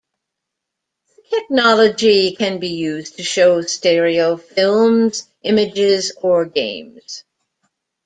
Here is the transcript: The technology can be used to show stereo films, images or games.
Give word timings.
The 1.05 1.37
technology 1.41 2.35
can 2.35 2.59
be 2.59 2.69
used 2.69 3.17
to 3.17 3.23
show 3.23 3.61
stereo 3.61 4.35
films, 4.35 5.29
images 5.43 6.11
or 6.23 6.45
games. 6.45 7.23